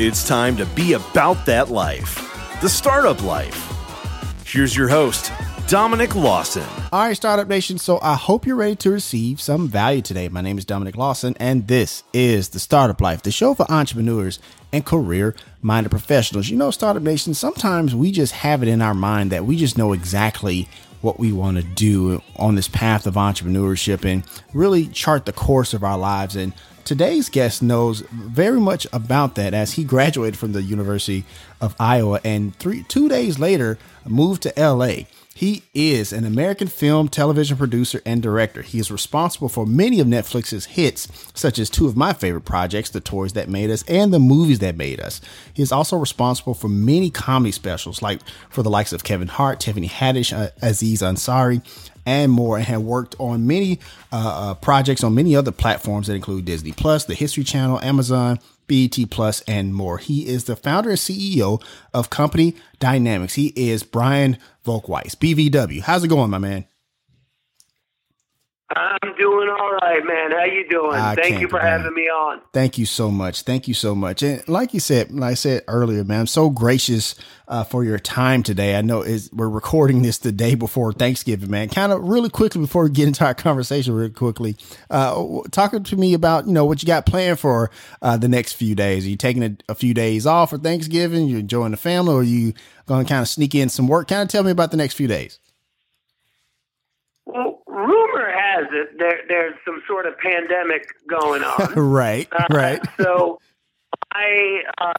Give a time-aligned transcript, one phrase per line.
[0.00, 2.14] It's time to be about that life,
[2.60, 3.74] the startup life.
[4.46, 5.32] Here's your host,
[5.66, 6.62] Dominic Lawson.
[6.92, 7.78] All right, Startup Nation.
[7.78, 10.28] So I hope you're ready to receive some value today.
[10.28, 14.38] My name is Dominic Lawson, and this is the Startup Life, the show for entrepreneurs
[14.72, 16.48] and career minded professionals.
[16.48, 19.76] You know, Startup Nation, sometimes we just have it in our mind that we just
[19.76, 20.68] know exactly
[21.00, 24.22] what we want to do on this path of entrepreneurship and
[24.54, 26.36] really chart the course of our lives.
[26.36, 26.52] And
[26.88, 31.26] Today's guest knows very much about that as he graduated from the University
[31.60, 33.76] of Iowa and three two days later
[34.06, 35.04] moved to LA.
[35.34, 38.62] He is an American film, television producer, and director.
[38.62, 42.88] He is responsible for many of Netflix's hits, such as two of my favorite projects,
[42.88, 45.20] The Toys That Made Us and The Movies That Made Us.
[45.52, 49.60] He is also responsible for many comedy specials, like for the likes of Kevin Hart,
[49.60, 51.62] Tiffany Haddish, uh, Aziz Ansari,
[52.08, 53.78] and more, and have worked on many
[54.10, 58.38] uh, uh, projects on many other platforms that include Disney Plus, the History Channel, Amazon,
[58.66, 59.98] BET Plus, and more.
[59.98, 61.62] He is the founder and CEO
[61.92, 63.34] of Comedy Dynamics.
[63.34, 65.82] He is Brian Volk-Weiss, BVW.
[65.82, 66.64] How's it going, my man?
[68.76, 70.30] I'm doing all right, man.
[70.30, 70.94] How you doing?
[70.94, 72.42] I Thank you for having me on.
[72.52, 73.42] Thank you so much.
[73.42, 74.22] Thank you so much.
[74.22, 77.14] And like you said, like I said earlier, man, I'm so gracious
[77.48, 78.76] uh, for your time today.
[78.76, 81.70] I know is we're recording this the day before Thanksgiving, man.
[81.70, 84.54] Kind of really quickly before we get into our conversation, really quickly,
[84.90, 87.70] uh, talking to me about you know what you got planned for
[88.02, 89.06] uh, the next few days.
[89.06, 91.26] Are you taking a, a few days off for Thanksgiving?
[91.26, 92.52] You enjoying the family, or are you
[92.84, 94.08] going to kind of sneak in some work?
[94.08, 95.38] Kind of tell me about the next few days.
[97.24, 97.57] Well,
[98.70, 101.72] it there there's some sort of pandemic going on.
[101.76, 102.80] right, uh, right.
[103.00, 103.40] so,
[104.12, 104.92] I uh,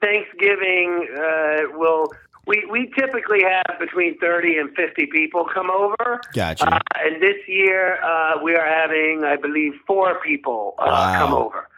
[0.00, 2.08] Thanksgiving uh, will.
[2.46, 6.20] We, we typically have between 30 and 50 people come over.
[6.34, 6.74] Gotcha.
[6.74, 11.18] Uh, and this year, uh, we are having, I believe, four people uh, wow.
[11.18, 11.68] come over.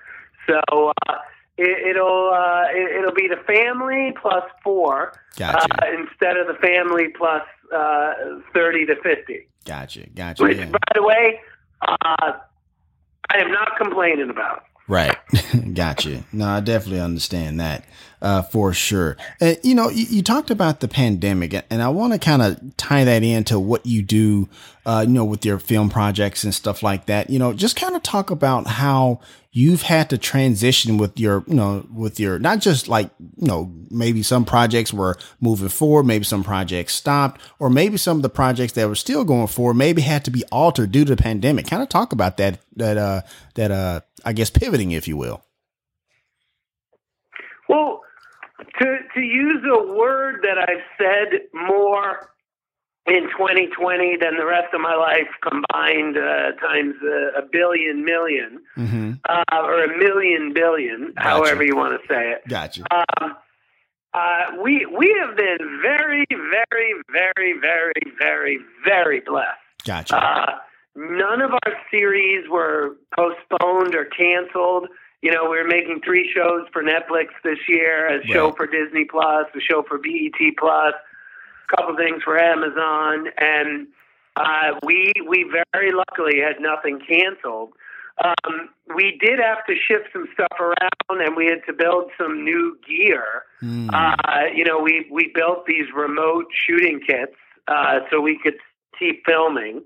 [0.48, 1.19] So uh,
[1.59, 5.57] it, will uh, it, will be the family plus four gotcha.
[5.57, 7.42] uh, instead of the family plus
[7.75, 8.12] uh,
[8.53, 9.48] 30 to 50.
[9.64, 10.08] Gotcha.
[10.11, 10.42] Gotcha.
[10.42, 10.67] Which, yeah.
[10.70, 11.41] by the way,
[11.83, 12.33] uh,
[13.30, 14.64] I am not complaining about.
[14.89, 15.17] Right.
[15.74, 16.24] gotcha.
[16.33, 17.85] No, I definitely understand that
[18.23, 19.17] uh, for sure.
[19.41, 22.77] Uh, you know, you, you, talked about the pandemic, and I want to kind of
[22.77, 24.49] tie that into what you do,
[24.85, 27.31] uh, you know, with your film projects and stuff like that.
[27.31, 29.21] You know, just kind of talk about how
[29.53, 33.73] you've had to transition with your, you know, with your, not just like, you know,
[33.91, 38.29] maybe some projects were moving forward, maybe some projects stopped, or maybe some of the
[38.29, 41.67] projects that were still going forward maybe had to be altered due to the pandemic.
[41.67, 43.23] Kind of talk about that, that, uh,
[43.55, 45.43] that, uh, I guess pivoting, if you will.
[47.67, 48.03] Well,
[48.58, 52.30] to, to use a word that I've said more
[53.06, 58.61] in 2020 than the rest of my life combined uh, times a, a billion million,
[58.77, 59.12] mm-hmm.
[59.28, 61.28] uh, or a million billion, gotcha.
[61.28, 62.42] however you want to say it.
[62.48, 62.83] Gotcha.
[62.90, 63.36] Um,
[64.12, 69.61] uh, we we have been very, very, very, very, very, very blessed.
[69.84, 70.17] Gotcha.
[70.17, 70.58] Uh,
[70.96, 74.88] none of our series were postponed or canceled.
[75.27, 78.27] You know, we were making three shows for Netflix this year, a right.
[78.29, 80.95] show for Disney Plus, a show for BET Plus
[81.67, 83.89] a couple things for Amazon, and
[84.36, 87.73] uh, we we very luckily had nothing canceled.
[88.25, 92.45] Um, we did have to shift some stuff around, and we had to build some
[92.45, 93.42] new gear.
[93.61, 93.91] Mm.
[93.92, 97.35] Uh, you know, we we built these remote shooting kits
[97.67, 98.59] uh, so we could
[98.97, 99.83] keep filming.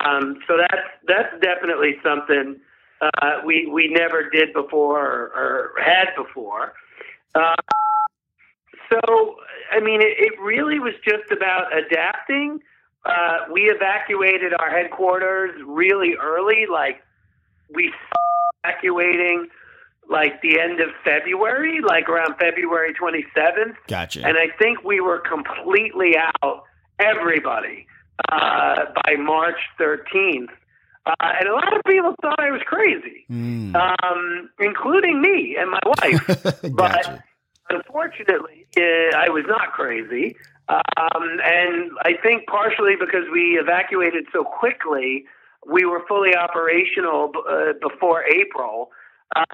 [0.00, 2.60] Um, so that's that's definitely something
[3.00, 6.74] uh, we we never did before or, or had before.
[7.34, 7.54] Uh,
[8.90, 9.36] so,
[9.72, 12.60] I mean, it, it really was just about adapting.
[13.04, 17.02] Uh, we evacuated our headquarters really early, like
[17.74, 17.92] we
[18.64, 19.48] evacuating
[20.08, 23.74] like the end of February, like around February 27th.
[23.88, 24.24] Gotcha.
[24.24, 26.64] And I think we were completely out,
[26.98, 27.86] everybody,
[28.30, 30.48] uh, by March 13th.
[31.06, 33.74] Uh, and a lot of people thought I was crazy, mm.
[33.74, 36.26] um, including me and my wife.
[36.62, 36.72] gotcha.
[36.72, 37.20] But
[37.70, 40.36] Unfortunately, uh, I was not crazy.
[40.68, 45.24] Um, and I think partially because we evacuated so quickly,
[45.66, 48.90] we were fully operational uh, before April.
[49.34, 49.44] Uh,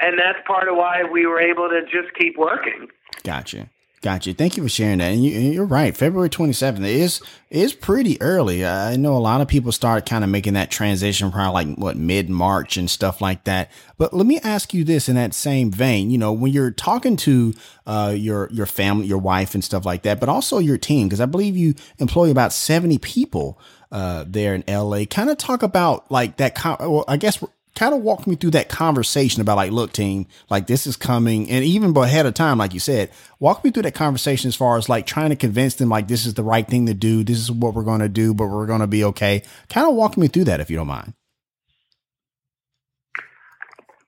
[0.00, 2.88] and that's part of why we were able to just keep working.
[3.22, 3.68] Gotcha.
[4.04, 4.34] Gotcha.
[4.34, 5.12] Thank you for sharing that.
[5.12, 5.96] And you, are right.
[5.96, 8.62] February 27th is is pretty early.
[8.66, 11.96] I know a lot of people start kind of making that transition probably like what
[11.96, 13.70] mid March and stuff like that.
[13.96, 16.10] But let me ask you this in that same vein.
[16.10, 17.54] You know, when you're talking to
[17.86, 21.22] uh, your your family, your wife, and stuff like that, but also your team, because
[21.22, 23.58] I believe you employ about 70 people
[23.90, 25.06] uh, there in LA.
[25.06, 26.62] Kind of talk about like that.
[26.78, 27.42] Well, I guess
[27.74, 31.50] kind of walk me through that conversation about like, look, team, like this is coming,
[31.50, 33.10] and even ahead of time, like you said,
[33.40, 36.26] walk me through that conversation as far as like trying to convince them like this
[36.26, 38.66] is the right thing to do, this is what we're going to do, but we're
[38.66, 39.42] going to be okay.
[39.68, 41.14] Kind of walk me through that if you don't mind.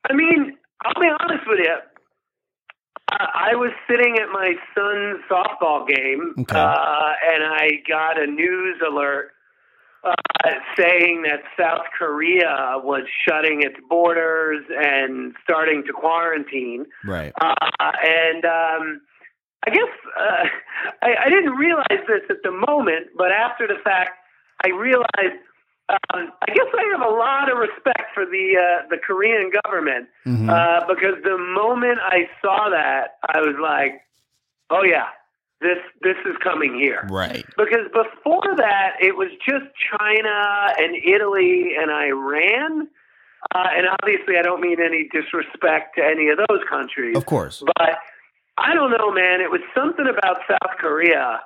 [0.09, 1.75] I mean, I'll be honest with you.
[3.09, 6.59] I was sitting at my son's softball game, okay.
[6.59, 9.31] uh, and I got a news alert
[10.07, 16.87] uh, saying that South Korea was shutting its borders and starting to quarantine.
[17.05, 17.33] Right.
[17.41, 19.01] Uh, and um,
[19.67, 20.45] I guess uh,
[21.03, 24.11] I, I didn't realize this at the moment, but after the fact,
[24.65, 25.43] I realized
[25.89, 30.09] um, I guess I have a lot of respect for the uh, the Korean government
[30.27, 30.51] mm-hmm.
[30.51, 34.01] uh, because the moment I saw that, I was like,
[34.71, 35.07] "Oh yeah,
[35.61, 37.45] this this is coming here." Right.
[37.57, 42.89] Because before that, it was just China and Italy and Iran,
[43.55, 47.63] uh, and obviously, I don't mean any disrespect to any of those countries, of course,
[47.79, 47.99] but
[48.59, 49.41] I don't know, man.
[49.41, 51.41] It was something about South Korea.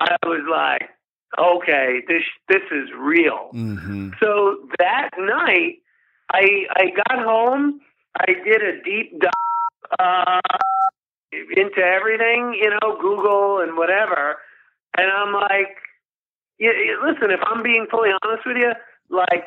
[0.00, 0.90] I was like,
[1.38, 3.50] okay, this this is real.
[3.52, 4.10] Mm-hmm.
[4.22, 5.78] So that night,
[6.32, 7.80] I I got home.
[8.18, 9.30] I did a deep dive
[9.98, 10.40] uh,
[11.32, 14.36] into everything, you know, Google and whatever,
[14.96, 15.76] and I'm like,
[16.58, 16.70] yeah,
[17.04, 18.72] listen, if I'm being fully honest with you,
[19.10, 19.46] like.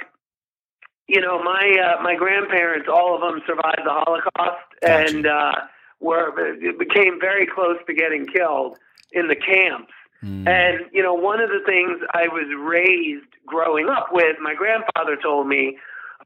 [1.07, 5.15] You know, my uh, my grandparents, all of them survived the Holocaust, gotcha.
[5.15, 5.51] and uh,
[5.99, 6.31] were
[6.79, 8.79] became very close to getting killed
[9.11, 9.93] in the camps.
[10.23, 10.47] Mm.
[10.47, 15.15] And, you know, one of the things I was raised growing up with, my grandfather
[15.15, 15.77] told me,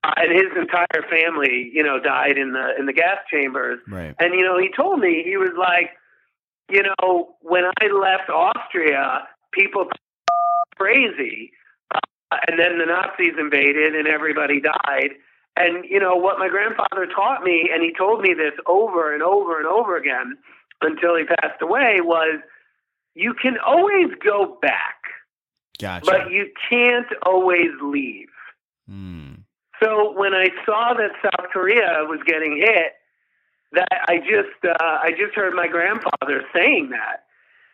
[0.03, 3.79] uh, and his entire family, you know, died in the in the gas chambers.
[3.87, 4.15] Right.
[4.19, 5.91] And you know, he told me he was like,
[6.69, 9.87] you know, when I left Austria, people
[10.77, 11.51] crazy,
[11.93, 15.15] uh, and then the Nazis invaded and everybody died.
[15.57, 19.21] And you know what my grandfather taught me, and he told me this over and
[19.21, 20.37] over and over again
[20.81, 22.39] until he passed away was
[23.15, 24.95] you can always go back,
[25.77, 26.05] gotcha.
[26.05, 28.29] but you can't always leave.
[28.89, 29.38] Mm.
[29.81, 32.93] So when I saw that South Korea was getting hit,
[33.71, 37.25] that I just uh, I just heard my grandfather saying that,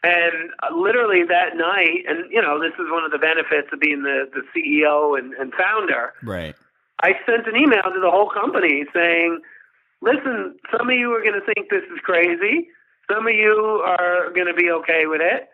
[0.04, 3.80] and uh, literally that night, and you know this is one of the benefits of
[3.80, 6.14] being the the CEO and, and founder.
[6.22, 6.56] Right.
[7.02, 9.40] I sent an email to the whole company saying,
[10.02, 12.68] "Listen, some of you are going to think this is crazy.
[13.12, 15.50] Some of you are going to be okay with it.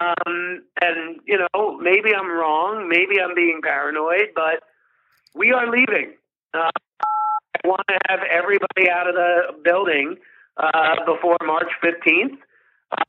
[0.00, 2.88] Um, and, you know, maybe I'm wrong.
[2.88, 4.62] Maybe I'm being paranoid, but
[5.38, 6.14] we are leaving.
[6.52, 6.70] Uh,
[7.00, 10.16] I want to have everybody out of the building
[10.56, 12.38] uh, before March 15th.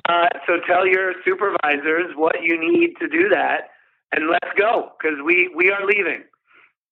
[0.07, 3.69] Uh, so tell your supervisors what you need to do that,
[4.11, 6.23] and let's go because we we are leaving.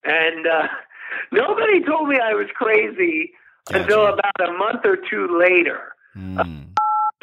[0.03, 0.67] And uh,
[1.31, 3.31] nobody told me I was crazy
[3.65, 3.81] gotcha.
[3.81, 5.93] until about a month or two later.
[6.15, 6.67] Mm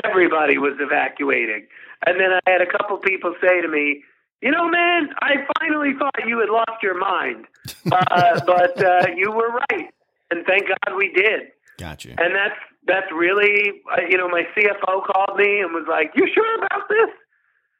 [0.04, 1.66] everybody was evacuating.
[2.06, 4.04] And then I had a couple people say to me,
[4.44, 7.46] you know, man, I finally thought you had lost your mind,
[7.90, 9.88] uh, but uh, you were right,
[10.30, 11.48] and thank God we did.
[11.78, 12.10] Gotcha.
[12.10, 16.28] And that's that's really, uh, you know, my CFO called me and was like, "You
[16.32, 17.08] sure about this?"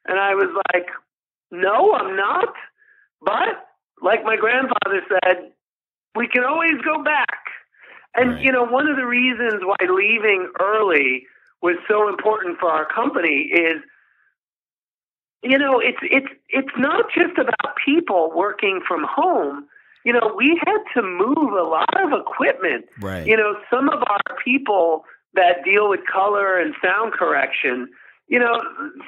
[0.07, 0.87] And I was like,
[1.51, 2.55] "No, I'm not."
[3.21, 3.69] But
[4.01, 5.53] like my grandfather said,
[6.17, 7.45] we can always go back.
[8.17, 8.43] And right.
[8.43, 11.27] you know, one of the reasons why leaving early
[11.61, 13.83] was so important for our company is
[15.45, 19.67] you know it's it's it's not just about people working from home
[20.05, 24.03] you know we had to move a lot of equipment right you know some of
[24.09, 27.89] our people that deal with color and sound correction
[28.29, 28.61] you know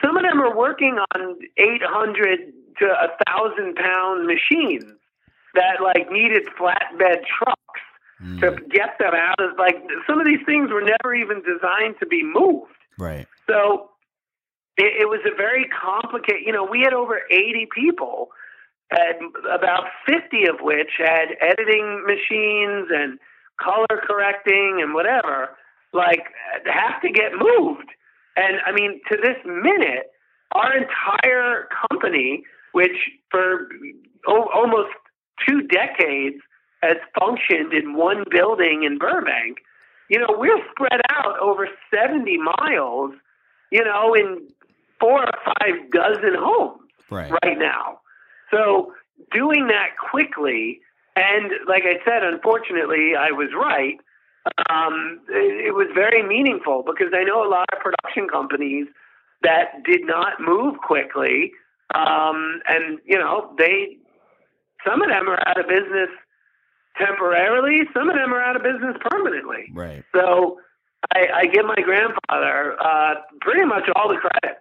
[0.03, 4.85] some of them are working on 800 to a thousand pound machines
[5.55, 7.81] that like needed flatbed trucks
[8.23, 8.41] mm.
[8.41, 9.77] to get them out of like
[10.07, 12.71] some of these things were never even designed to be moved.
[12.99, 13.27] Right.
[13.49, 13.91] So
[14.77, 16.43] it, it was a very complicated.
[16.45, 18.29] You know, we had over eighty people,
[18.91, 23.19] and about fifty of which had editing machines and
[23.61, 25.51] color correcting and whatever.
[25.93, 26.25] Like
[26.67, 27.89] have to get moved.
[28.37, 30.11] And I mean, to this minute,
[30.53, 32.97] our entire company, which
[33.31, 33.69] for
[34.27, 34.91] o- almost
[35.47, 36.37] two decades
[36.83, 39.59] has functioned in one building in Burbank.
[40.09, 43.13] You know, we're spread out over 70 miles,
[43.73, 44.47] you know, in
[45.01, 48.01] four or five dozen homes right, right now.
[48.51, 48.93] So
[49.33, 50.81] doing that quickly,
[51.15, 53.97] and like I said, unfortunately, I was right.
[54.71, 58.87] Um, it, it was very meaningful because I know a lot of production companies
[59.43, 61.53] that did not move quickly,
[61.95, 63.97] um, and you know they
[64.87, 66.11] some of them are out of business
[66.97, 67.81] temporarily.
[67.93, 69.71] Some of them are out of business permanently.
[69.73, 70.05] Right.
[70.15, 70.59] So
[71.13, 74.59] I, I give my grandfather uh, pretty much all the credit.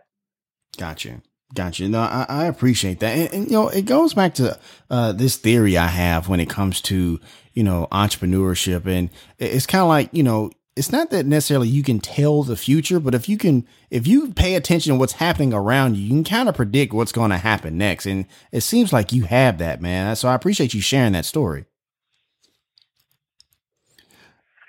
[0.76, 1.22] Gotcha.
[1.54, 1.88] Gotcha.
[1.88, 3.18] No, I, I appreciate that.
[3.18, 6.50] And, and, you know, it goes back to uh, this theory I have when it
[6.50, 7.20] comes to,
[7.54, 8.86] you know, entrepreneurship.
[8.86, 12.58] And it's kind of like, you know, it's not that necessarily you can tell the
[12.58, 16.10] future, but if you can, if you pay attention to what's happening around you, you
[16.10, 18.06] can kind of predict what's going to happen next.
[18.06, 20.16] And it seems like you have that, man.
[20.18, 21.66] So I appreciate you sharing that story.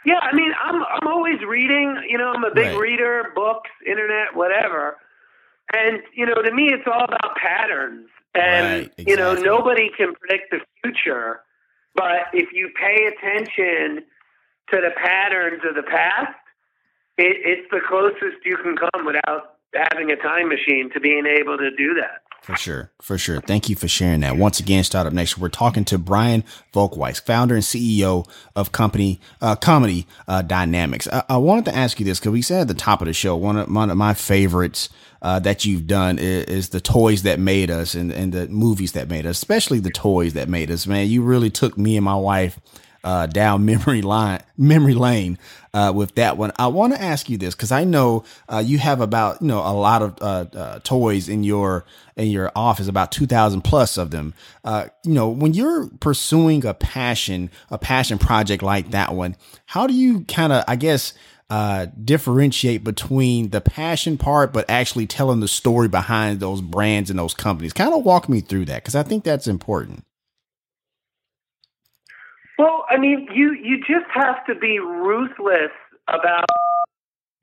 [0.04, 2.00] Yeah, I mean, I'm I'm always reading.
[2.08, 2.78] You know, I'm a big Right.
[2.78, 4.98] reader, books, internet, whatever.
[5.75, 8.08] And you know, to me, it's all about patterns.
[8.35, 11.40] And Right, you know, nobody can predict the future,
[11.94, 14.04] but if you pay attention
[14.70, 16.37] to the patterns of the past,
[17.16, 21.56] it, it's the closest you can come without having a time machine to being able
[21.56, 22.25] to do that.
[22.46, 22.92] For sure.
[23.02, 23.40] For sure.
[23.40, 24.36] Thank you for sharing that.
[24.36, 28.24] Once again, Startup Nation, we're talking to Brian Volk-Weiss, founder and CEO
[28.54, 31.08] of company, uh, Comedy uh, Dynamics.
[31.12, 33.12] I, I wanted to ask you this because we said at the top of the
[33.12, 34.90] show, one of, one of my favorites
[35.22, 38.92] uh, that you've done is, is the toys that made us and, and the movies
[38.92, 40.86] that made us, especially the toys that made us.
[40.86, 42.60] Man, you really took me and my wife
[43.06, 45.38] uh, down memory line, memory lane
[45.72, 46.52] uh, with that one.
[46.58, 49.60] I want to ask you this because I know uh, you have about you know
[49.60, 51.86] a lot of uh, uh, toys in your
[52.16, 54.34] in your office, about two thousand plus of them.
[54.64, 59.36] Uh, you know, when you're pursuing a passion, a passion project like that one,
[59.66, 61.14] how do you kind of, I guess,
[61.48, 67.18] uh, differentiate between the passion part, but actually telling the story behind those brands and
[67.18, 67.72] those companies?
[67.72, 70.04] Kind of walk me through that because I think that's important.
[72.58, 75.70] Well, I mean, you you just have to be ruthless
[76.08, 76.46] about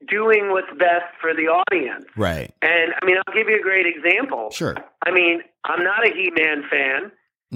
[0.08, 2.04] doing what's best for the audience.
[2.16, 2.52] Right.
[2.62, 4.50] And I mean, I'll give you a great example.
[4.50, 4.76] Sure.
[5.06, 7.10] I mean, I'm not a He-Man fan.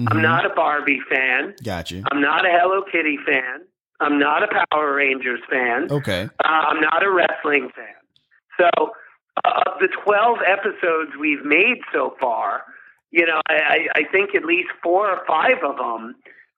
[0.07, 0.21] I'm Mhm.
[0.21, 1.53] not a Barbie fan.
[1.63, 2.03] Got you.
[2.11, 3.65] I'm not a Hello Kitty fan.
[3.99, 5.87] I'm not a Power Rangers fan.
[5.91, 6.29] Okay.
[6.43, 7.93] Uh, I'm not a wrestling fan.
[8.57, 8.93] So,
[9.43, 12.63] uh, of the 12 episodes we've made so far,
[13.11, 16.15] you know, I, I, I think at least four or five of them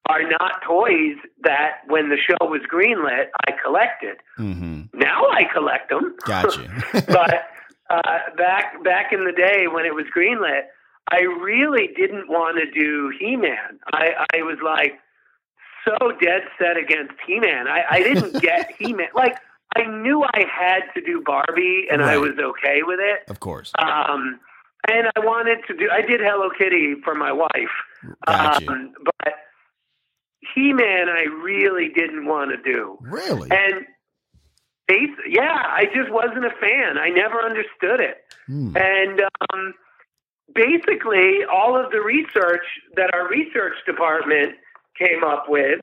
[0.08, 4.16] are not toys that, when the show was greenlit, I collected.
[4.38, 4.98] Mm-hmm.
[4.98, 6.16] Now I collect them.
[6.24, 6.68] Gotcha.
[7.06, 7.44] but
[7.90, 10.62] uh, back back in the day when it was greenlit,
[11.10, 13.78] I really didn't want to do He-Man.
[13.92, 14.98] I, I was like
[15.84, 17.68] so dead set against He-Man.
[17.68, 19.08] I, I didn't get He-Man.
[19.14, 19.36] Like
[19.76, 23.28] I knew I had to do Barbie, and I was okay with it.
[23.28, 23.72] of course.
[23.78, 24.38] Um,
[24.88, 25.88] and I wanted to do.
[25.90, 27.50] I did Hello Kitty for my wife,
[28.26, 28.70] Gotcha.
[28.70, 29.34] um, but
[30.54, 32.98] He-Man I really didn't want to do.
[33.00, 33.50] really?
[33.50, 33.86] And
[35.28, 36.98] yeah, I just wasn't a fan.
[36.98, 38.18] I never understood it.
[38.46, 38.76] Hmm.
[38.76, 39.74] And um,
[40.54, 42.64] basically, all of the research
[42.96, 44.54] that our research department
[44.98, 45.80] came up with,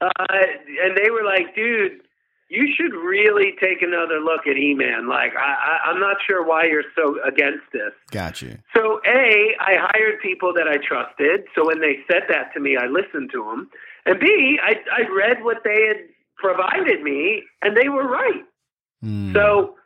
[0.00, 2.02] uh, and they were like, dude,
[2.48, 5.08] you should really take another look at He-Man.
[5.08, 5.54] Like, I,
[5.86, 7.92] I, I'm not sure why you're so against this.
[8.10, 8.58] Gotcha.
[8.76, 11.46] So, A, I hired people that I trusted.
[11.54, 13.70] So when they said that to me, I listened to them.
[14.06, 15.96] And B, I, I read what they had
[16.36, 18.44] provided me, and they were right.
[19.02, 19.32] Hmm.
[19.32, 19.76] So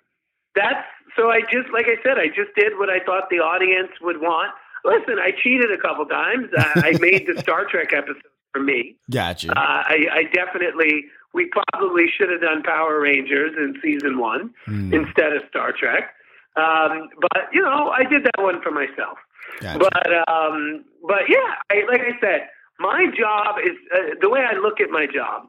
[0.55, 3.91] that's so I just like I said, I just did what I thought the audience
[4.01, 4.51] would want.
[4.85, 6.47] Listen, I cheated a couple times.
[6.57, 8.23] I, I made the Star Trek episode
[8.53, 8.97] for me.
[9.11, 9.51] Gotcha.
[9.51, 11.05] Uh, I, I definitely.
[11.35, 14.93] We probably should have done Power Rangers in season one Hmm.
[14.95, 16.15] instead of Star Trek.
[16.57, 19.19] Um, but you know, I did that one for myself.
[19.61, 19.79] Gotcha.
[19.79, 22.49] But um, but yeah, I, like I said,
[22.79, 25.49] my job is uh, the way I look at my job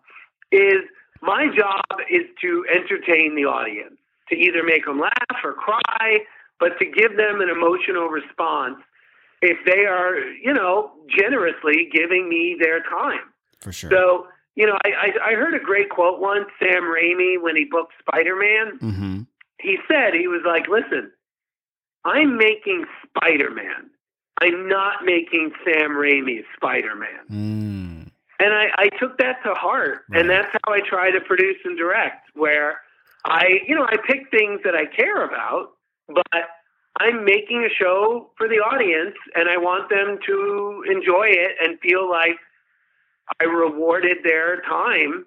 [0.51, 0.81] is
[1.21, 3.97] my job is to entertain the audience,
[4.29, 6.19] to either make them laugh or cry,
[6.59, 8.77] but to give them an emotional response
[9.41, 13.31] if they are, you know, generously giving me their time.
[13.61, 13.89] For sure.
[13.89, 17.65] So, you know, I, I, I heard a great quote once, Sam Raimi, when he
[17.69, 19.21] booked Spider Man mm-hmm.
[19.59, 21.11] he said he was like, "Listen,
[22.05, 23.89] I'm making Spider-Man.
[24.41, 28.11] I'm not making Sam Raimi's Spider-Man." Mm.
[28.41, 30.21] And I, I took that to heart, Right.
[30.21, 32.29] and that's how I try to produce and direct.
[32.35, 32.79] Where
[33.25, 35.71] I, you know, I pick things that I care about,
[36.07, 36.23] but
[37.01, 41.79] I'm making a show for the audience, and I want them to enjoy it and
[41.81, 42.37] feel like
[43.41, 45.25] I rewarded their time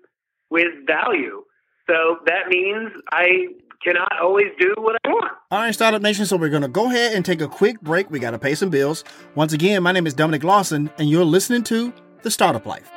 [0.50, 1.44] with value.
[1.88, 3.48] So that means I
[3.84, 5.32] cannot always do what I want.
[5.50, 6.26] All right, Startup Nation.
[6.26, 8.10] So we're going to go ahead and take a quick break.
[8.10, 9.04] We got to pay some bills.
[9.34, 12.90] Once again, my name is Dominic Lawson, and you're listening to The Startup Life.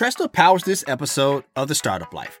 [0.00, 2.40] Tresta powers this episode of The Startup Life.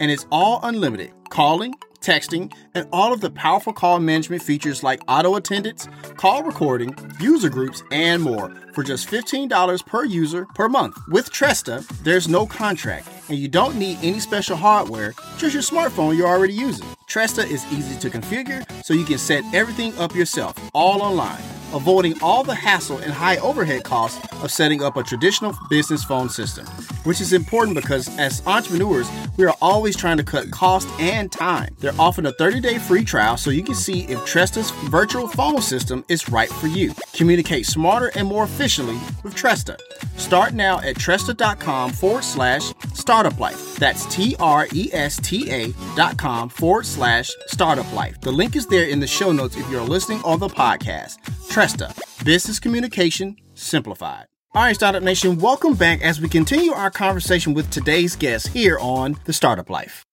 [0.00, 5.00] and it's all unlimited calling, texting, and all of the powerful call management features like
[5.08, 10.96] auto attendance, call recording, user groups, and more for just $15 per user per month.
[11.08, 16.16] With Tresta, there's no contract, and you don't need any special hardware, just your smartphone
[16.16, 16.86] you're already using.
[17.08, 21.42] Tresta is easy to configure, so you can set everything up yourself, all online
[21.74, 26.28] avoiding all the hassle and high overhead costs of setting up a traditional business phone
[26.28, 26.66] system,
[27.04, 31.74] which is important because as entrepreneurs, we are always trying to cut cost and time.
[31.78, 35.62] They're offering a 30 day free trial so you can see if Tresta's virtual phone
[35.62, 36.92] system is right for you.
[37.12, 39.78] Communicate smarter and more efficiently with Tresta.
[40.18, 42.72] Start now at Tresta.com forward slash
[43.08, 43.76] startup life.
[43.76, 48.20] That's T R E S T A dot com forward slash startup life.
[48.20, 51.16] The link is there in the show notes if you're listening on the podcast.
[51.48, 54.26] Tresta, business communication simplified.
[54.54, 58.78] All right, Startup Nation, welcome back as we continue our conversation with today's guest here
[58.78, 60.04] on The Startup Life.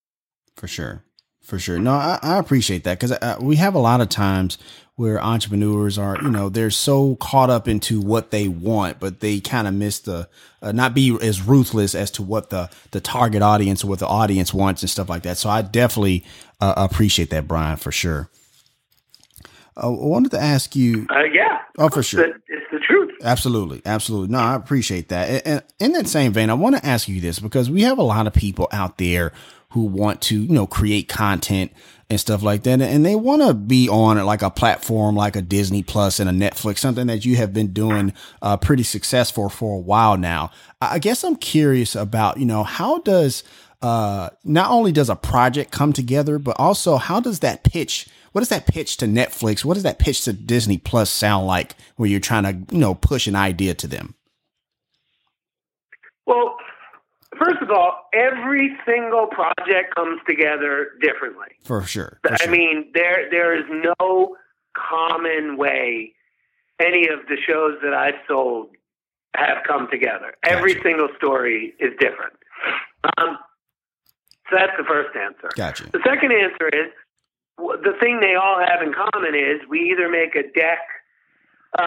[0.56, 1.04] For sure.
[1.42, 1.78] For sure.
[1.78, 4.58] No, I, I appreciate that because uh, we have a lot of times
[4.96, 9.42] where entrepreneurs are, you know, they're so caught up into what they want, but they
[9.42, 10.28] kind of miss the,
[10.62, 14.08] uh, not be as ruthless as to what the, the target audience or what the
[14.08, 15.38] audience wants and stuff like that.
[15.38, 16.24] So I definitely
[16.62, 18.30] uh, appreciate that, Brian, for sure.
[19.76, 21.06] Uh, I wanted to ask you.
[21.10, 21.60] Uh, yeah.
[21.78, 22.24] Oh, for sure.
[22.24, 23.12] It's the, it's the truth.
[23.22, 23.82] Absolutely.
[23.86, 24.30] Absolutely.
[24.30, 25.46] No, I appreciate that.
[25.46, 28.04] And in that same vein, I want to ask you this because we have a
[28.04, 29.34] lot of people out there
[29.76, 31.70] who want to, you know, create content
[32.10, 32.80] and stuff like that.
[32.80, 36.34] And they want to be on like a platform like a Disney Plus and a
[36.34, 40.50] Netflix, something that you have been doing uh, pretty successful for a while now.
[40.80, 43.44] I guess I'm curious about, you know, how does,
[43.82, 48.42] uh, not only does a project come together, but also how does that pitch what
[48.42, 49.64] does that pitch to Netflix?
[49.64, 52.94] What does that pitch to Disney Plus sound like where you're trying to, you know,
[52.94, 54.14] push an idea to them?
[56.26, 56.58] Well,
[57.38, 61.48] first of all, every single project comes together differently.
[61.64, 62.20] For sure.
[62.24, 62.52] For I sure.
[62.52, 64.36] mean, there there is no
[64.76, 66.14] common way
[66.80, 68.70] any of the shows that I've sold
[69.36, 70.34] have come together.
[70.44, 70.58] Gotcha.
[70.58, 72.34] Every single story is different.
[73.18, 73.38] Um,
[74.50, 75.50] so that's the first answer.
[75.56, 75.90] Gotcha.
[75.92, 76.92] The second answer is
[77.58, 80.80] the thing they all have in common is we either make a deck
[81.78, 81.86] uh,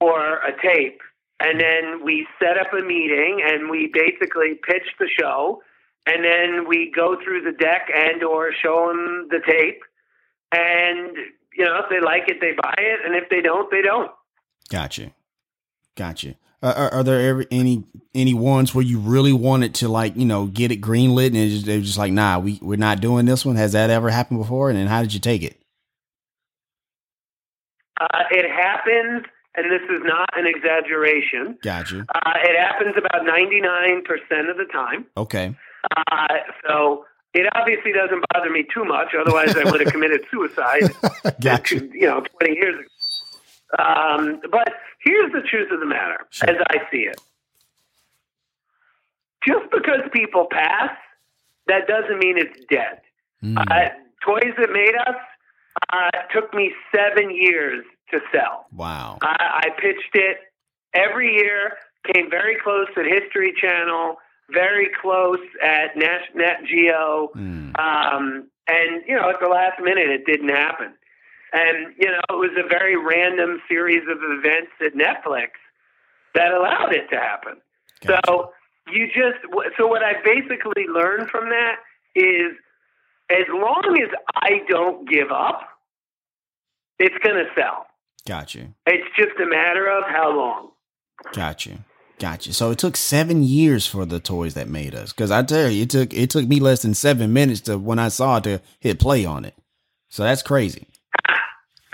[0.00, 1.00] or a tape,
[1.44, 5.62] and then we set up a meeting and we basically pitch the show,
[6.06, 9.82] and then we go through the deck and or show them the tape,
[10.52, 11.16] and
[11.56, 14.10] you know if they like it, they buy it, and if they don't, they don't.
[14.70, 15.12] Gotcha,
[15.96, 16.36] gotcha.
[16.62, 20.24] Uh, are, are, there ever any any ones where you really wanted to like you
[20.24, 23.44] know get it greenlit and just, they're just like nah we we're not doing this
[23.44, 23.56] one?
[23.56, 24.70] Has that ever happened before?
[24.70, 25.60] And then how did you take it?
[28.00, 34.50] Uh, it happens and this is not an exaggeration gotcha uh, it happens about 99%
[34.50, 35.54] of the time okay
[35.96, 36.26] uh,
[36.66, 40.90] so it obviously doesn't bother me too much otherwise i would have committed suicide
[41.40, 41.76] gotcha.
[41.92, 42.88] you know 20 years ago
[43.78, 44.68] um, but
[45.00, 46.50] here's the truth of the matter, sure.
[46.50, 47.20] as I see it.
[49.46, 50.90] Just because people pass,
[51.66, 53.00] that doesn't mean it's dead.
[53.42, 53.58] Mm.
[53.58, 53.90] Uh,
[54.24, 55.16] Toys That Made Us
[55.92, 57.84] uh, took me seven years
[58.14, 58.66] to sell.
[58.74, 59.18] Wow.
[59.22, 60.38] I, I pitched it
[60.94, 61.74] every year,
[62.12, 64.16] came very close at History Channel,
[64.50, 67.30] very close at Nat, Nat Geo.
[67.34, 67.78] Mm.
[67.78, 70.94] Um, and, you know, at the last minute, it didn't happen.
[71.52, 75.50] And, you know, it was a very random series of events at Netflix
[76.34, 77.54] that allowed it to happen.
[78.04, 78.20] Gotcha.
[78.26, 78.52] So
[78.92, 79.38] you just,
[79.78, 81.76] so what I basically learned from that
[82.14, 82.52] is
[83.30, 85.68] as long as I don't give up,
[86.98, 87.86] it's going to sell.
[88.26, 88.68] Gotcha.
[88.86, 90.70] It's just a matter of how long.
[91.32, 91.78] Got you.
[92.18, 92.52] Got you.
[92.52, 95.12] So it took seven years for the toys that made us.
[95.12, 97.98] Because I tell you, it took it took me less than seven minutes to when
[97.98, 99.54] I saw it to hit play on it.
[100.08, 100.86] So that's crazy.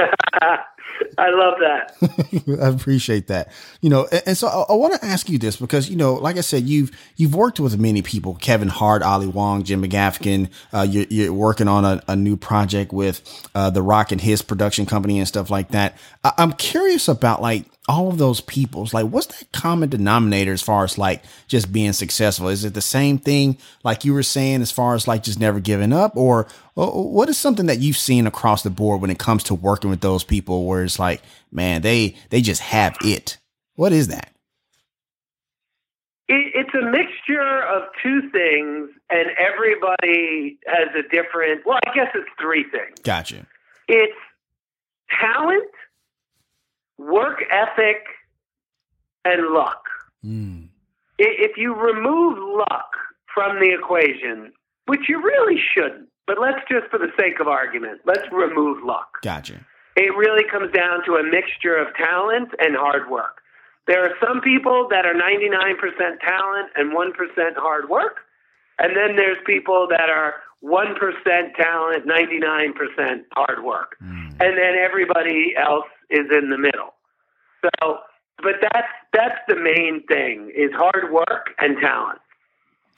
[1.19, 2.61] I love that.
[2.63, 3.51] I appreciate that.
[3.81, 6.15] You know, and, and so I, I want to ask you this because you know,
[6.15, 10.51] like I said, you've you've worked with many people: Kevin Hart, Ali Wong, Jim McGaffigan.
[10.73, 13.23] Uh, you're, you're, working on a, a, new project with
[13.55, 15.97] uh, The Rock and his production company and stuff like that.
[16.25, 20.63] I, I'm curious about like all of those peoples, like what's that common denominator as
[20.63, 22.49] far as like just being successful?
[22.49, 25.61] Is it the same thing like you were saying as far as like just never
[25.61, 29.19] giving up or, or what is something that you've seen across the board when it
[29.19, 33.39] comes to working with those people where it's like, man, they they just have it.
[33.75, 34.31] What is that?
[36.29, 41.67] It, it's a mixture of two things, and everybody has a different.
[41.67, 43.01] Well, I guess it's three things.
[43.03, 43.47] Gotcha.
[43.89, 44.17] It's
[45.21, 45.69] talent,
[47.01, 48.05] work ethic,
[49.25, 49.85] and luck.
[50.25, 50.69] Mm.
[51.19, 52.91] If you remove luck
[53.35, 54.53] from the equation,
[54.87, 59.09] which you really shouldn't, but let's just for the sake of argument, let's remove luck.
[59.23, 59.67] Gotcha.
[59.97, 63.41] It really comes down to a mixture of talent and hard work.
[63.87, 65.51] There are some people that are 99%
[66.21, 68.19] talent and 1% hard work.
[68.79, 70.95] And then there's people that are 1%
[71.57, 73.97] talent, 99% hard work.
[74.03, 74.31] Mm.
[74.41, 76.95] And then everybody else is in the middle.
[77.63, 77.99] So,
[78.43, 82.21] but that's that's the main thing is hard work and talent.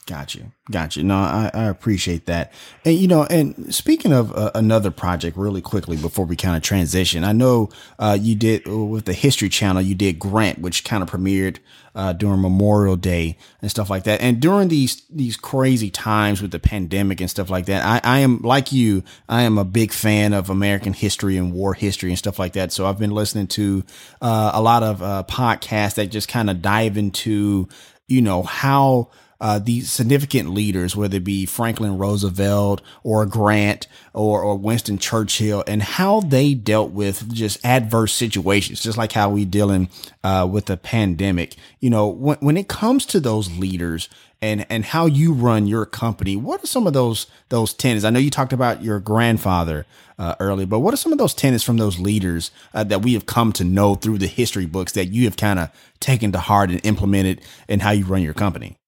[0.07, 0.51] Got you.
[0.69, 1.05] Got you.
[1.05, 2.53] No, I, I appreciate that.
[2.85, 6.63] And, you know, and speaking of uh, another project really quickly before we kind of
[6.63, 7.69] transition, I know
[8.01, 11.59] uh, you did uh, with the History Channel, you did Grant, which kind of premiered
[11.95, 14.21] uh, during Memorial Day and stuff like that.
[14.21, 18.19] And during these, these crazy times with the pandemic and stuff like that, I, I
[18.21, 22.19] am like you, I am a big fan of American history and war history and
[22.19, 22.73] stuff like that.
[22.73, 23.85] So I've been listening to
[24.21, 27.69] uh, a lot of uh, podcasts that just kind of dive into,
[28.09, 29.11] you know, how
[29.43, 35.65] uh, these significant leaders, whether it be Franklin Roosevelt or Grant or, or Winston Churchill,
[35.67, 39.89] and how they dealt with just adverse situations, just like how we dealing
[40.23, 41.57] uh, with the pandemic.
[41.81, 44.09] You know, when, when it comes to those leaders
[44.41, 48.05] and and how you run your company, what are some of those those tenets?
[48.05, 49.87] I know you talked about your grandfather
[50.21, 53.15] uh, earlier, but what are some of those tenets from those leaders uh, that we
[53.15, 56.39] have come to know through the history books that you have kind of taken to
[56.39, 58.79] heart and implemented in how you run your company?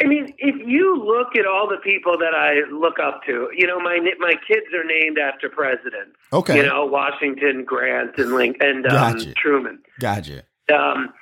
[0.00, 3.66] I mean, if you look at all the people that I look up to, you
[3.66, 6.16] know, my my kids are named after presidents.
[6.32, 6.56] Okay.
[6.56, 9.32] You know, Washington, Grant, and Lincoln, and um, Gotcha.
[9.34, 9.80] Truman.
[9.98, 10.42] Gotcha.
[10.72, 11.12] Um,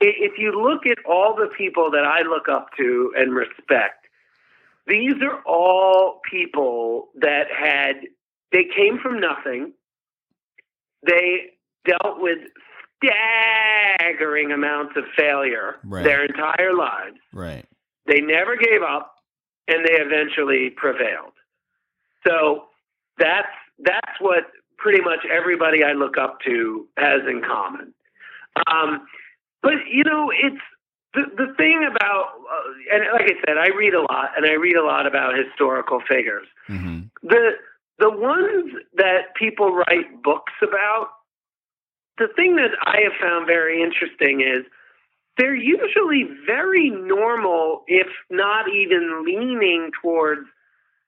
[0.00, 4.06] if you look at all the people that I look up to and respect,
[4.86, 7.96] these are all people that had
[8.50, 9.72] they came from nothing.
[11.06, 11.50] They
[11.86, 12.38] dealt with
[13.04, 16.04] staggering amounts of failure Right.
[16.04, 17.16] their entire lives.
[17.32, 17.66] Right.
[18.10, 19.14] They never gave up,
[19.68, 21.32] and they eventually prevailed.
[22.26, 22.64] So
[23.18, 24.44] that's that's what
[24.78, 27.94] pretty much everybody I look up to has in common.
[28.66, 29.06] Um,
[29.62, 30.60] but you know, it's
[31.14, 34.54] the the thing about, uh, and like I said, I read a lot, and I
[34.54, 36.48] read a lot about historical figures.
[36.66, 37.52] hmm The
[38.00, 41.10] the ones that people write books about,
[42.18, 44.64] the thing that I have found very interesting is
[45.38, 50.46] they're usually very normal, if not even leaning towards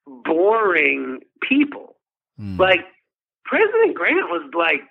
[0.07, 1.97] boring people.
[2.41, 2.59] Mm.
[2.59, 2.81] Like
[3.45, 4.83] President Grant was like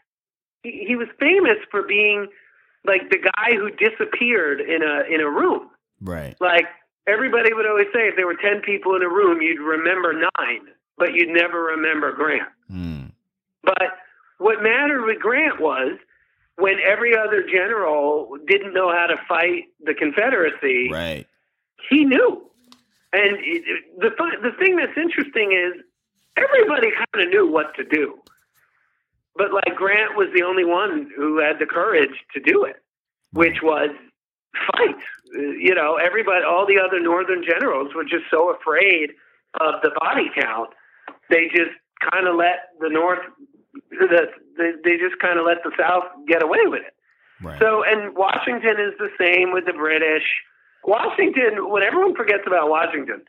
[0.64, 2.28] he, he was famous for being
[2.86, 5.70] like the guy who disappeared in a in a room.
[6.02, 6.36] right.
[6.40, 6.66] Like
[7.08, 10.68] everybody would always say, if there were ten people in a room, you'd remember nine,
[10.98, 12.50] but you'd never remember Grant.
[12.72, 13.12] Mm.
[13.64, 13.98] But
[14.38, 15.98] what mattered with Grant was
[16.58, 21.28] when every other general didn't know how to fight the Confederacy, Right.
[21.90, 22.48] he knew.
[23.14, 23.38] And
[23.98, 24.10] the
[24.42, 25.84] the thing that's interesting is
[26.38, 28.20] everybody kind of knew what to do,
[29.36, 32.78] but like Grant was the only one who had the courage to do it,
[33.34, 33.90] which was
[34.72, 34.96] fight.
[35.34, 39.12] You know, everybody, all the other Northern generals were just so afraid
[39.60, 40.70] of the body count,
[41.30, 41.72] they just
[42.12, 43.20] kind of let the North,
[43.74, 46.94] the, they, they just kind of let the South get away with it.
[47.44, 47.60] Right.
[47.60, 50.24] So, and Washington is the same with the British.
[50.84, 53.22] Washington, what everyone forgets about Washington,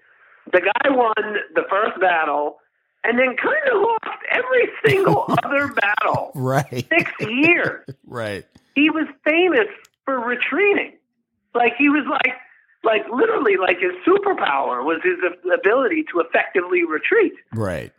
[0.53, 1.15] the guy won
[1.55, 2.59] the first battle
[3.05, 6.33] and then kind of lost every single other battle.
[6.35, 6.87] right.
[6.89, 7.85] Six years.
[8.07, 8.45] Right.
[8.75, 9.69] He was famous
[10.05, 10.93] for retreating.
[11.55, 12.37] Like he was like,
[12.85, 15.17] like literally, like his superpower was his
[15.51, 17.33] ability to effectively retreat.
[17.55, 17.91] Right.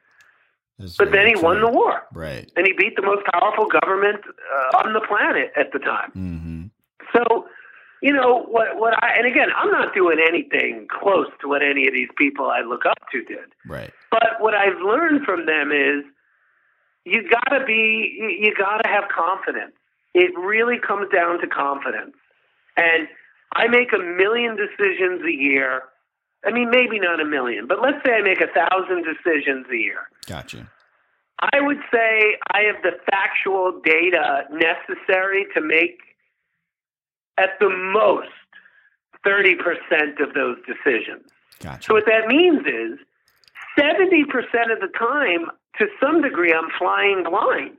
[0.80, 2.52] That's But then he won the war, Right.
[2.56, 6.12] and he beat the most powerful government uh, on the planet at the time.
[6.16, 6.64] Mm-hmm.
[7.16, 7.46] So,
[8.02, 8.78] you know what?
[8.78, 12.50] What I and again, I'm not doing anything close to what any of these people
[12.50, 13.54] I look up to did.
[13.68, 13.92] Right.
[14.12, 16.04] But what I've learned from them is
[17.06, 19.74] you got to be, you- you got to have confidence.
[20.14, 22.16] It really comes down to confidence.
[22.78, 23.08] And
[23.56, 25.84] I make a million decisions a year.
[26.46, 29.78] I mean, maybe not a million, but let's say I make a thousand decisions a
[29.78, 30.10] year.
[30.28, 30.70] Gotcha.
[31.40, 36.00] I would say I have the factual data necessary to make
[37.38, 38.30] at the most
[39.26, 39.58] 30%
[40.22, 41.24] of those decisions.
[41.60, 41.88] Gotcha.
[41.88, 43.00] So what that means is
[43.78, 44.24] 70%
[44.72, 47.78] of the time, to some degree, I'm flying blind.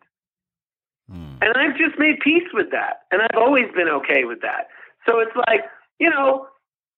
[1.11, 1.39] Mm.
[1.43, 3.03] And I've just made peace with that.
[3.11, 4.69] And I've always been okay with that.
[5.07, 5.65] So it's like,
[5.99, 6.49] you know,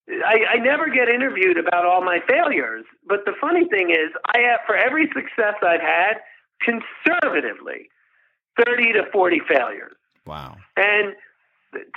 [0.08, 2.84] I, I never get interviewed about all my failures.
[3.08, 6.22] But the funny thing is, I have, for every success I've had,
[6.62, 7.90] conservatively,
[8.64, 9.96] 30 to 40 failures.
[10.24, 10.56] Wow.
[10.76, 11.14] And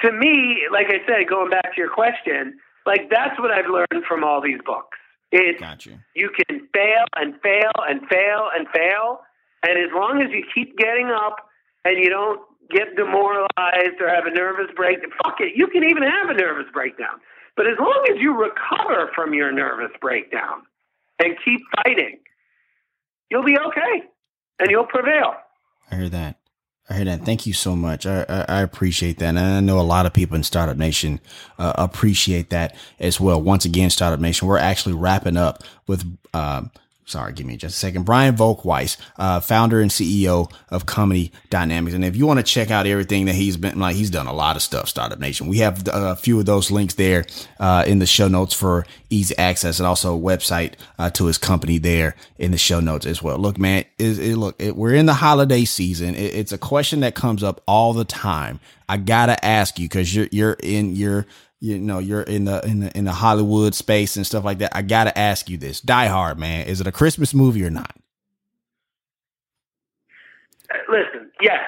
[0.04, 4.06] to me, like I said, going back to your question, like that's what I've learned
[4.08, 4.98] from all these books.
[5.32, 6.00] It's Got you.
[6.16, 9.22] you can fail and fail and fail and fail,
[9.62, 11.36] and as long as you keep getting up
[11.86, 12.42] and you don't
[12.72, 16.66] get demoralized or have a nervous breakdown, fuck it, you can even have a nervous
[16.74, 17.22] breakdown.
[17.60, 20.62] But as long as you recover from your nervous breakdown
[21.22, 22.20] and keep fighting,
[23.30, 24.04] you'll be okay
[24.60, 25.34] and you'll prevail.
[25.92, 26.40] I hear that.
[26.90, 27.26] I hear that.
[27.26, 28.06] Thank you so much.
[28.06, 29.28] I, I, I appreciate that.
[29.28, 31.20] And I know a lot of people in Startup Nation
[31.58, 33.42] uh, appreciate that as well.
[33.42, 36.72] Once again, Startup Nation, we're actually wrapping up with, um,
[37.10, 38.04] sorry, give me just a second.
[38.04, 41.96] Brian Volk-Weiss, uh, founder and CEO of Comedy Dynamics.
[41.96, 44.34] And if you want to check out everything that he's been like, he's done a
[44.34, 45.48] lot of stuff, Startup Nation.
[45.48, 47.26] We have uh, a few of those links there,
[47.60, 51.38] uh, in the show notes for easy access and also a website, uh, to his
[51.38, 53.38] company there in the show notes as well.
[53.38, 56.16] Look, man, is it, look, it, we're in the holiday season.
[56.16, 58.60] It, it's a question that comes up all the time.
[58.88, 61.26] I gotta ask you because you're, you're in your,
[61.60, 64.76] you know you're in the in the in the Hollywood space and stuff like that.
[64.76, 67.96] I gotta ask you this: Die Hard, man, is it a Christmas movie or not?
[70.88, 71.60] Listen, yes,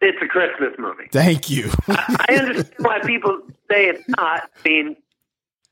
[0.00, 1.08] it's a Christmas movie.
[1.12, 1.70] Thank you.
[1.88, 3.38] I I understand why people
[3.70, 4.50] say it's not.
[4.64, 4.96] I mean,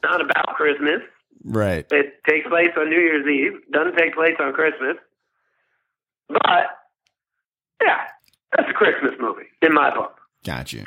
[0.02, 1.00] not about Christmas.
[1.44, 1.86] right.
[1.90, 3.60] It takes place on New Year's Eve.
[3.72, 4.96] Doesn't take place on Christmas.
[6.28, 6.66] But
[7.82, 8.04] yeah,
[8.56, 10.18] that's a Christmas movie in my book.
[10.44, 10.84] Got you.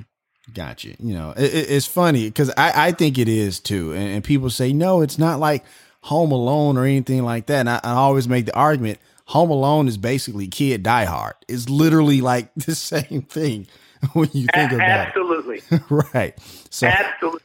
[0.53, 0.95] Got you.
[0.99, 3.93] You know, it, it- it's funny because I, I think it is too.
[3.93, 5.63] And, and people say, no, it's not like
[6.01, 7.59] Home Alone or anything like that.
[7.61, 11.35] And I, I always make the argument Home Alone is basically Kid Die Hard.
[11.47, 13.67] It's literally like the same thing
[14.13, 15.63] when you think about absolutely, it.
[15.71, 16.07] Absolutely.
[16.13, 16.37] right.
[16.69, 17.41] So, absolutely.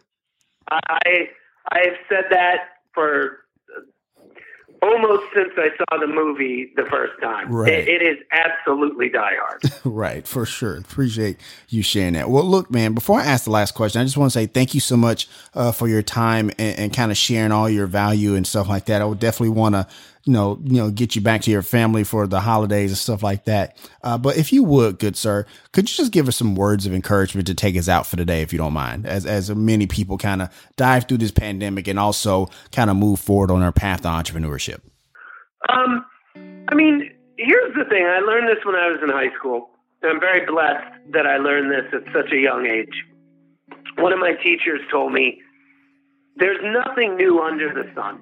[0.69, 1.29] I
[1.71, 2.57] I have said that
[2.93, 3.39] for
[4.87, 7.51] almost since I saw the movie the first time.
[7.51, 7.73] Right.
[7.73, 9.63] It, it is absolutely Die Hard.
[9.85, 10.77] Right, for sure.
[10.77, 12.29] Appreciate you sharing that.
[12.29, 14.75] Well, look, man, before I ask the last question, I just want to say thank
[14.75, 18.35] you so much uh, for your time and, and kind of sharing all your value
[18.35, 19.01] and stuff like that.
[19.01, 19.87] I would definitely want to,
[20.27, 23.23] you know, you know, get you back to your family for the holidays and stuff
[23.23, 23.79] like that.
[24.03, 26.93] Uh, but if you would, good sir, could you just give us some words of
[26.93, 29.87] encouragement to take us out for the day, if you don't mind, as as many
[29.87, 33.73] people kind of dive through this pandemic and also kind of move forward on their
[33.73, 34.81] path to entrepreneurship.
[35.69, 36.05] Um,
[36.69, 38.05] I mean, here's the thing.
[38.05, 39.71] I learned this when I was in high school.
[40.03, 43.05] And I'm very blessed that I learned this at such a young age.
[43.97, 45.41] One of my teachers told me,
[46.37, 48.21] there's nothing new under the sun.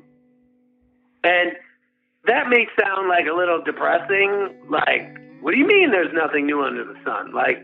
[1.24, 1.52] And
[2.26, 4.54] that may sound like a little depressing.
[4.68, 7.32] Like, what do you mean there's nothing new under the sun?
[7.32, 7.62] Like,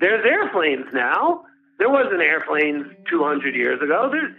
[0.00, 1.44] there's airplanes now.
[1.78, 4.08] There wasn't airplanes 200 years ago.
[4.10, 4.34] There's,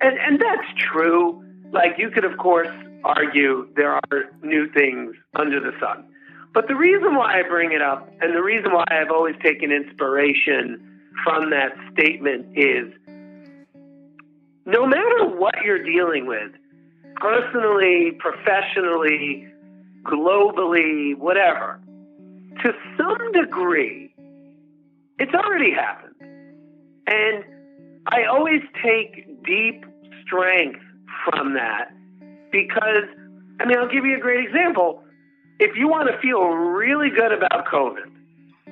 [0.00, 1.44] and, and that's true.
[1.72, 2.68] Like, you could, of course,
[3.04, 6.08] argue there are new things under the sun.
[6.54, 9.70] But the reason why I bring it up and the reason why I've always taken
[9.70, 10.80] inspiration
[11.22, 12.92] from that statement is
[14.64, 16.52] no matter what you're dealing with,
[17.16, 19.46] personally, professionally,
[20.04, 21.80] globally, whatever,
[22.62, 24.14] to some degree,
[25.18, 26.14] it's already happened.
[27.06, 27.44] And
[28.06, 29.84] I always take deep
[30.24, 30.80] strength
[31.24, 31.90] from that
[32.50, 33.04] because,
[33.60, 35.02] I mean, I'll give you a great example.
[35.58, 38.10] If you want to feel really good about COVID,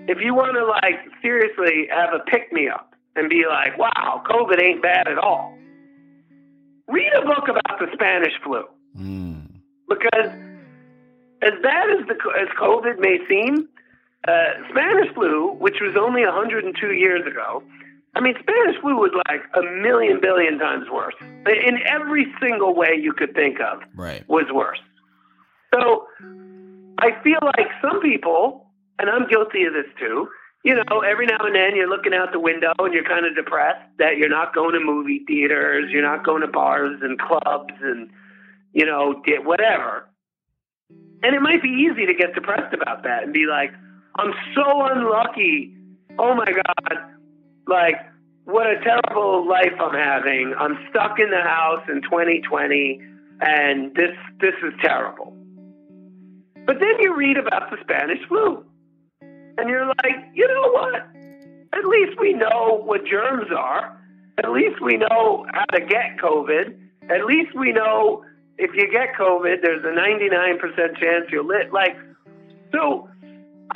[0.07, 4.23] if you want to, like, seriously have a pick me up and be like, wow,
[4.27, 5.57] COVID ain't bad at all,
[6.89, 8.65] read a book about the Spanish flu.
[8.99, 9.47] Mm.
[9.89, 10.31] Because
[11.43, 13.69] as bad as, the, as COVID may seem,
[14.27, 14.33] uh,
[14.71, 17.63] Spanish flu, which was only 102 years ago,
[18.15, 21.15] I mean, Spanish flu was like a million billion times worse.
[21.21, 24.27] In every single way you could think of, Right.
[24.29, 24.79] was worse.
[25.75, 26.07] So
[26.99, 30.29] I feel like some people, and I'm guilty of this too,
[30.65, 33.37] you know, every now and then you're looking out the window and you're kind of
[33.37, 37.75] depressed that you're not going to movie theaters, you're not going to bars and clubs
[37.83, 38.11] and,
[38.73, 40.09] you know, whatever.
[41.23, 43.73] And it might be easy to get depressed about that and be like,
[44.17, 45.77] I'm so unlucky.
[46.19, 46.99] Oh my God.
[47.67, 47.97] Like,
[48.45, 50.55] what a terrible life I'm having.
[50.59, 53.01] I'm stuck in the house in 2020
[53.41, 55.37] and this this is terrible.
[56.67, 58.65] But then you read about the Spanish flu,
[59.59, 60.95] and you're like, you know what?
[61.73, 64.01] At least we know what germs are.
[64.39, 66.77] At least we know how to get COVID.
[67.11, 68.25] At least we know
[68.59, 71.73] if you get COVID, there's a 99% chance you'll live.
[71.73, 71.97] Like,
[72.73, 73.09] so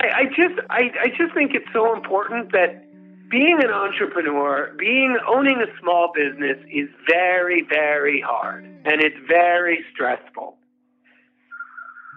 [0.01, 2.85] I, I just, I, I just think it's so important that
[3.29, 9.85] being an entrepreneur, being owning a small business is very, very hard and it's very
[9.93, 10.57] stressful.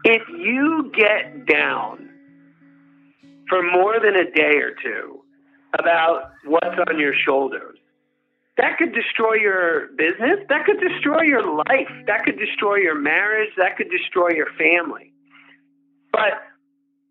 [0.04, 2.11] If you get down
[3.52, 5.20] for more than a day or two
[5.78, 7.78] about what's on your shoulders,
[8.56, 10.40] that could destroy your business.
[10.48, 11.92] That could destroy your life.
[12.08, 13.50] That could destroy your marriage.
[13.58, 15.12] That could destroy your family.
[16.14, 16.42] But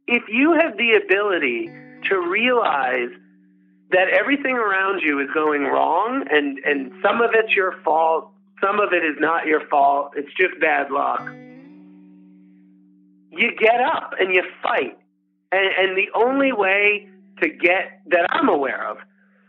[0.07, 1.71] if you have the ability
[2.09, 3.11] to realize
[3.91, 8.31] that everything around you is going wrong and, and some of it's your fault,
[8.63, 11.23] some of it is not your fault, it's just bad luck,
[13.33, 15.00] you get up and you fight.
[15.53, 17.09] And, and the only way
[17.43, 18.99] to get, that I'm aware of,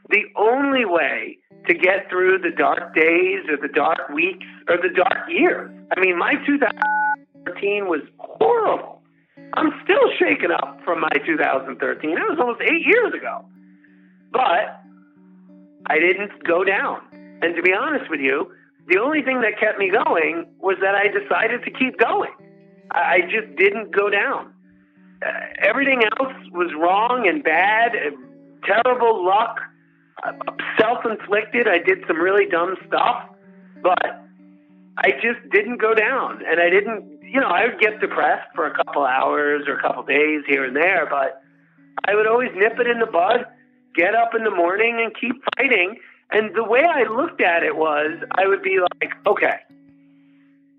[0.10, 1.38] the only way
[1.68, 5.72] to get through the dark days or the dark weeks or the dark years.
[5.96, 9.02] I mean, my 2013 was horrible.
[9.54, 12.16] I'm still shaken up from my 2013.
[12.16, 13.46] That was almost eight years ago.
[14.32, 14.82] But
[15.88, 17.02] I didn't go down.
[17.42, 18.52] And to be honest with you,
[18.88, 22.32] the only thing that kept me going was that I decided to keep going.
[22.92, 24.54] I just didn't go down.
[25.26, 28.18] Uh, everything else was wrong and bad, and
[28.64, 29.60] terrible luck,
[30.24, 30.32] uh,
[30.80, 31.68] self inflicted.
[31.68, 33.30] I did some really dumb stuff,
[33.82, 34.26] but
[34.98, 36.44] I just didn't go down.
[36.46, 39.82] And I didn't, you know, I would get depressed for a couple hours or a
[39.82, 41.42] couple days here and there, but
[42.08, 43.46] I would always nip it in the bud
[43.96, 45.98] get up in the morning and keep fighting.
[46.32, 49.60] And the way I looked at it was, I would be like, okay,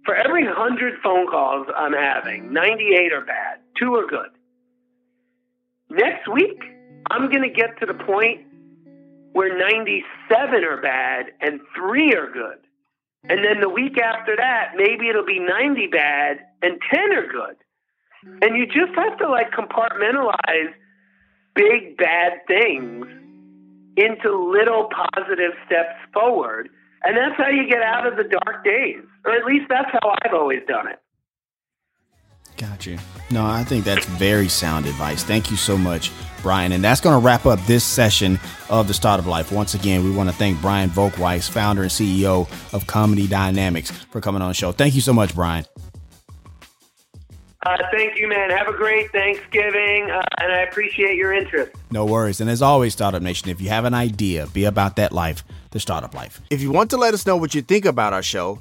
[0.05, 4.31] for every 100 phone calls I'm having, 98 are bad, two are good.
[5.91, 6.63] Next week,
[7.11, 8.43] I'm going to get to the point
[9.33, 12.59] where 97 are bad and three are good.
[13.29, 17.57] And then the week after that, maybe it'll be 90 bad and 10 are good.
[18.41, 20.73] And you just have to like compartmentalize
[21.55, 23.07] big bad things
[23.97, 26.69] into little positive steps forward.
[27.05, 29.03] And that's how you get out of the dark days.
[29.25, 31.02] Or at least that's how I've always done it.
[32.63, 32.97] Gotcha.
[33.33, 35.25] No, I think that's very sound advice.
[35.25, 36.71] Thank you so much, Brian.
[36.71, 38.39] And that's going to wrap up this session
[38.71, 39.51] of the Startup Life.
[39.51, 44.21] Once again, we want to thank Brian Volk-Weiss, founder and CEO of Comedy Dynamics, for
[44.21, 44.71] coming on the show.
[44.71, 45.65] Thank you so much, Brian.
[47.67, 48.51] Uh, thank you, man.
[48.51, 51.73] Have a great Thanksgiving, uh, and I appreciate your interest.
[51.91, 52.41] No worries.
[52.41, 55.81] And as always, Startup Nation, if you have an idea, be about that life, the
[55.81, 56.41] startup life.
[56.49, 58.61] If you want to let us know what you think about our show,